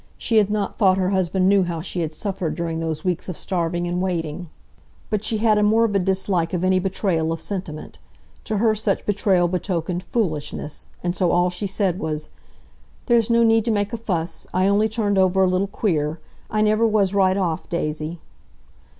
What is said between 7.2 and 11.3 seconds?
of sentiment. To her such betrayal betokened "foolishness," and so